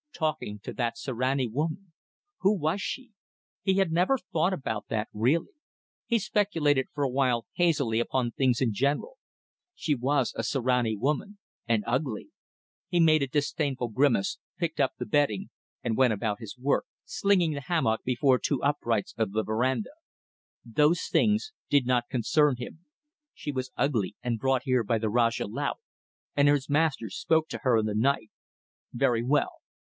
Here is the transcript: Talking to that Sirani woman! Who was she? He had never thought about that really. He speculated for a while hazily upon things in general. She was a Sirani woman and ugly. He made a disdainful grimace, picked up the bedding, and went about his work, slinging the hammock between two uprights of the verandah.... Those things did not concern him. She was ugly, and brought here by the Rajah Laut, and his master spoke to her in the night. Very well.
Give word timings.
Talking 0.17 0.57
to 0.63 0.73
that 0.73 0.97
Sirani 0.97 1.45
woman! 1.47 1.93
Who 2.39 2.57
was 2.57 2.81
she? 2.81 3.11
He 3.61 3.75
had 3.75 3.91
never 3.91 4.17
thought 4.17 4.51
about 4.51 4.87
that 4.87 5.09
really. 5.13 5.51
He 6.07 6.17
speculated 6.17 6.87
for 6.91 7.03
a 7.03 7.07
while 7.07 7.45
hazily 7.53 7.99
upon 7.99 8.31
things 8.31 8.61
in 8.61 8.73
general. 8.73 9.17
She 9.75 9.93
was 9.93 10.33
a 10.35 10.41
Sirani 10.41 10.97
woman 10.97 11.37
and 11.67 11.83
ugly. 11.85 12.29
He 12.89 12.99
made 12.99 13.21
a 13.21 13.27
disdainful 13.27 13.89
grimace, 13.89 14.39
picked 14.57 14.79
up 14.79 14.93
the 14.97 15.05
bedding, 15.05 15.51
and 15.83 15.95
went 15.95 16.13
about 16.13 16.39
his 16.39 16.57
work, 16.57 16.85
slinging 17.05 17.53
the 17.53 17.61
hammock 17.61 18.03
between 18.03 18.39
two 18.41 18.59
uprights 18.63 19.13
of 19.19 19.33
the 19.33 19.43
verandah.... 19.43 19.91
Those 20.65 21.03
things 21.09 21.51
did 21.69 21.85
not 21.85 22.09
concern 22.09 22.55
him. 22.57 22.87
She 23.35 23.51
was 23.51 23.69
ugly, 23.77 24.15
and 24.23 24.39
brought 24.39 24.63
here 24.63 24.83
by 24.83 24.97
the 24.97 25.11
Rajah 25.11 25.45
Laut, 25.45 25.77
and 26.35 26.47
his 26.47 26.67
master 26.71 27.11
spoke 27.11 27.47
to 27.49 27.59
her 27.59 27.77
in 27.77 27.85
the 27.85 27.93
night. 27.93 28.31
Very 28.91 29.21
well. 29.21 29.57